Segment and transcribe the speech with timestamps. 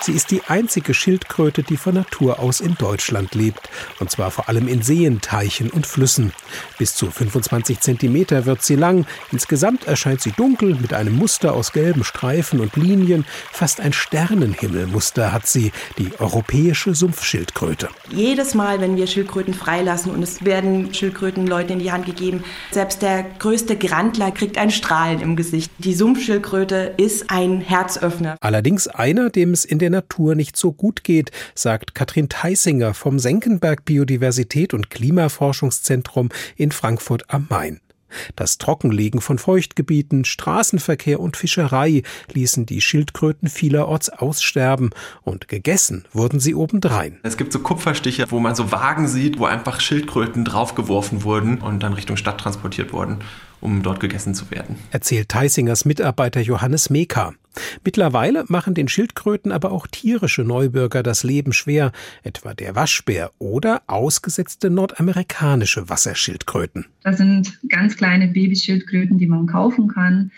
[0.00, 3.68] Sie ist die einzige Schildkröte, die von Natur aus in Deutschland lebt.
[3.98, 6.32] Und zwar vor allem in Seen, Teichen und Flüssen.
[6.78, 9.06] Bis zu 25 Zentimeter wird sie lang.
[9.32, 13.24] Insgesamt erscheint sie dunkel mit einem Muster aus gelben Streifen und Linien.
[13.52, 17.88] Fast ein Sternenhimmelmuster hat sie, die europäische Sumpfschildkröte.
[18.10, 22.44] Jedes Mal, wenn wir Schildkröten freilassen und es werden Schildkröten Leuten in die Hand gegeben,
[22.70, 25.72] selbst der größte Grandler kriegt ein Strahlen im Gesicht.
[25.78, 28.36] Die Sumpfschildkröte ist ein Herzöffner.
[28.40, 33.18] Allerdings einer, dem es in der Natur nicht so gut geht, sagt Katrin Theisinger vom
[33.18, 37.80] Senckenberg Biodiversität und Klimaforschungszentrum in Frankfurt am Main.
[38.36, 42.02] Das Trockenlegen von Feuchtgebieten, Straßenverkehr und Fischerei
[42.32, 44.90] ließen die Schildkröten vielerorts aussterben
[45.22, 47.18] und gegessen wurden sie obendrein.
[47.22, 51.82] Es gibt so Kupferstiche, wo man so Wagen sieht, wo einfach Schildkröten draufgeworfen wurden und
[51.82, 53.18] dann Richtung Stadt transportiert wurden,
[53.60, 54.76] um dort gegessen zu werden.
[54.90, 57.34] Erzählt Theisingers Mitarbeiter Johannes Meka.
[57.84, 63.82] Mittlerweile machen den Schildkröten aber auch tierische Neubürger das Leben schwer, etwa der Waschbär oder
[63.86, 66.86] ausgesetzte nordamerikanische Wasserschildkröten.
[67.02, 70.30] Das sind ganz kleine Babyschildkröten, die man kaufen kann.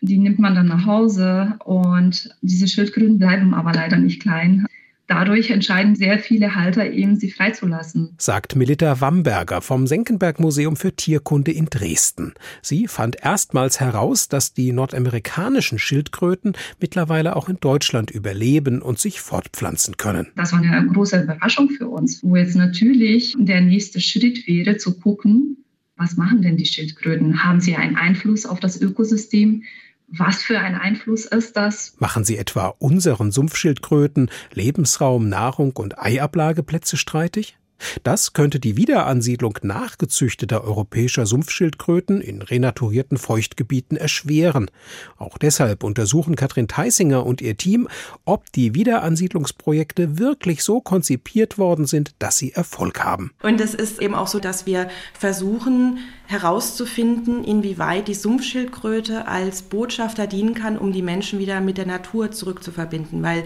[0.00, 4.66] Die nimmt man dann nach Hause und diese Schildkröten bleiben aber leider nicht klein.
[5.08, 8.14] Dadurch entscheiden sehr viele Halter eben, sie freizulassen.
[8.18, 12.34] Sagt Melita Wamberger vom Senckenberg Museum für Tierkunde in Dresden.
[12.60, 19.20] Sie fand erstmals heraus, dass die nordamerikanischen Schildkröten mittlerweile auch in Deutschland überleben und sich
[19.20, 20.26] fortpflanzen können.
[20.34, 24.98] Das war eine große Überraschung für uns, wo jetzt natürlich der nächste Schritt wäre zu
[24.98, 25.58] gucken,
[25.96, 27.42] was machen denn die Schildkröten?
[27.42, 29.62] Haben sie einen Einfluss auf das Ökosystem?
[30.08, 31.94] Was für ein Einfluss ist das?
[31.98, 37.58] Machen sie etwa unseren Sumpfschildkröten Lebensraum, Nahrung und Eiablageplätze streitig?
[38.02, 44.70] Das könnte die Wiederansiedlung nachgezüchteter europäischer Sumpfschildkröten in renaturierten Feuchtgebieten erschweren.
[45.16, 47.88] Auch deshalb untersuchen Katrin Theisinger und ihr Team,
[48.24, 53.32] ob die Wiederansiedlungsprojekte wirklich so konzipiert worden sind, dass sie Erfolg haben.
[53.42, 60.26] Und es ist eben auch so, dass wir versuchen herauszufinden, inwieweit die Sumpfschildkröte als Botschafter
[60.26, 63.44] dienen kann, um die Menschen wieder mit der Natur zurückzuverbinden, weil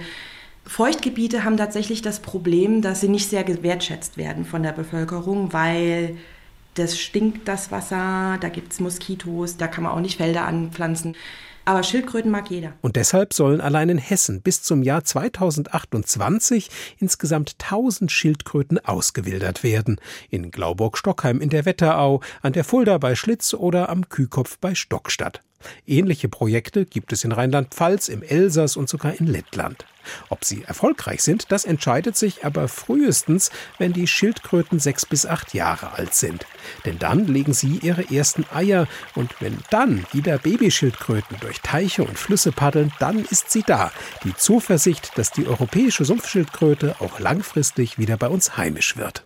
[0.67, 6.17] Feuchtgebiete haben tatsächlich das Problem, dass sie nicht sehr gewertschätzt werden von der Bevölkerung, weil
[6.75, 11.17] das stinkt das Wasser, da gibt es Moskitos, da kann man auch nicht Felder anpflanzen.
[11.65, 12.73] Aber Schildkröten mag jeder.
[12.81, 20.01] Und deshalb sollen allein in Hessen bis zum Jahr 2028 insgesamt 1000 Schildkröten ausgewildert werden.
[20.31, 25.43] In Glauburg-Stockheim in der Wetterau, an der Fulda bei Schlitz oder am Kühkopf bei Stockstadt.
[25.87, 29.85] Ähnliche Projekte gibt es in Rheinland-Pfalz, im Elsass und sogar in Lettland.
[30.31, 35.53] Ob sie erfolgreich sind, das entscheidet sich aber frühestens, wenn die Schildkröten sechs bis acht
[35.53, 36.47] Jahre alt sind.
[36.87, 42.17] Denn dann legen sie ihre ersten Eier und wenn dann wieder Babyschildkröten durch Teiche und
[42.17, 43.91] Flüsse paddeln, dann ist sie da.
[44.23, 49.25] Die Zuversicht, dass die europäische Sumpfschildkröte auch langfristig wieder bei uns heimisch wird.